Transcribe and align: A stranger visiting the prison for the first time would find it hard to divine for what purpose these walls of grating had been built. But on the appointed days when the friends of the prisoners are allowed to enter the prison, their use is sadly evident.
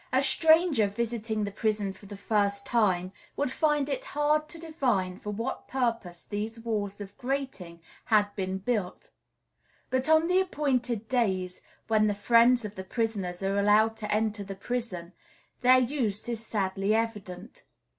A 0.11 0.23
stranger 0.23 0.87
visiting 0.87 1.43
the 1.43 1.51
prison 1.51 1.93
for 1.93 2.07
the 2.07 2.17
first 2.17 2.65
time 2.65 3.11
would 3.35 3.51
find 3.51 3.87
it 3.87 4.03
hard 4.17 4.49
to 4.49 4.57
divine 4.57 5.19
for 5.19 5.29
what 5.29 5.67
purpose 5.67 6.23
these 6.23 6.59
walls 6.59 6.99
of 6.99 7.15
grating 7.19 7.81
had 8.05 8.35
been 8.35 8.57
built. 8.57 9.11
But 9.91 10.09
on 10.09 10.25
the 10.27 10.39
appointed 10.41 11.07
days 11.07 11.61
when 11.87 12.07
the 12.07 12.15
friends 12.15 12.65
of 12.65 12.73
the 12.73 12.83
prisoners 12.83 13.43
are 13.43 13.59
allowed 13.59 13.95
to 13.97 14.11
enter 14.11 14.43
the 14.43 14.55
prison, 14.55 15.13
their 15.61 15.77
use 15.77 16.27
is 16.27 16.43
sadly 16.43 16.95
evident. 16.95 17.65